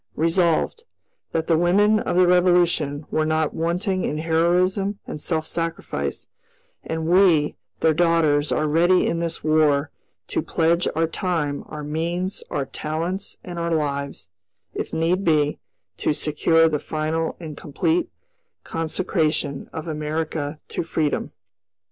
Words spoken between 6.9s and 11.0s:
we, their daughters, are ready, in this War, to pledge